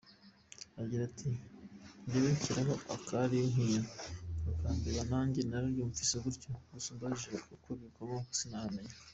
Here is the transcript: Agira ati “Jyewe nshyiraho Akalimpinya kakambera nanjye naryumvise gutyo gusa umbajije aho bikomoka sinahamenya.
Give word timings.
Agira 0.81 1.01
ati 1.09 1.29
“Jyewe 2.09 2.29
nshyiraho 2.35 2.73
Akalimpinya 2.95 3.81
kakambera 4.43 5.01
nanjye 5.11 5.41
naryumvise 5.49 6.15
gutyo 6.25 6.49
gusa 6.73 6.87
umbajije 6.93 7.29
aho 7.61 7.71
bikomoka 7.81 8.31
sinahamenya. 8.39 8.95